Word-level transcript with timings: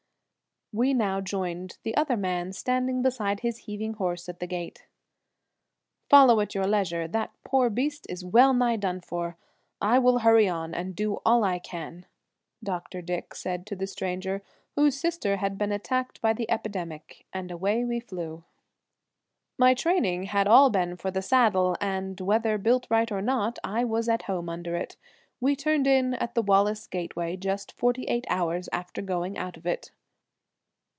'"We 0.81 0.93
now 0.93 1.19
joined 1.19 1.77
the 1.83 1.97
other 1.97 2.15
man 2.15 2.53
standing 2.53 3.01
beside 3.01 3.41
his 3.41 3.57
heaving 3.67 3.95
horse 3.95 4.29
at 4.29 4.39
the 4.39 4.47
gate. 4.47 4.85
"Follow 6.09 6.39
at 6.39 6.55
your 6.55 6.65
leisure; 6.65 7.09
that 7.09 7.33
poor 7.43 7.69
beast 7.69 8.05
is 8.09 8.23
well 8.23 8.53
nigh 8.53 8.77
done 8.77 9.01
for; 9.01 9.35
I 9.81 9.99
will 9.99 10.19
hurry 10.19 10.47
on 10.47 10.73
and 10.73 10.95
do 10.95 11.15
all 11.25 11.43
I 11.43 11.59
can," 11.59 12.05
Dr. 12.63 13.01
Dick 13.01 13.35
said 13.35 13.65
to 13.67 13.75
the 13.75 13.85
stranger, 13.85 14.43
whose 14.77 14.97
sister 14.97 15.35
had 15.35 15.57
been 15.57 15.73
attacked 15.73 16.21
by 16.21 16.31
the 16.31 16.49
epidemic; 16.49 17.25
and 17.33 17.51
away 17.51 17.83
we 17.83 17.99
flew. 17.99 18.45
My 19.57 19.73
training 19.73 20.23
had 20.27 20.47
all 20.47 20.69
been 20.69 20.95
for 20.95 21.11
the 21.11 21.21
saddle, 21.21 21.75
and, 21.81 22.17
whether 22.21 22.57
built 22.57 22.87
right 22.89 23.11
or 23.11 23.21
not, 23.21 23.59
I 23.61 23.83
was 23.83 24.07
at 24.07 24.21
home 24.23 24.47
under 24.47 24.77
it. 24.77 24.95
We 25.41 25.53
turned 25.57 25.85
in 25.85 26.13
at 26.13 26.33
the 26.33 26.41
Wallace 26.41 26.87
gateway 26.87 27.35
just 27.35 27.73
forty 27.73 28.05
eight 28.05 28.25
hours 28.29 28.69
after 28.71 29.01
going 29.01 29.37
out 29.37 29.57
of 29.57 29.65
it. 29.65 29.91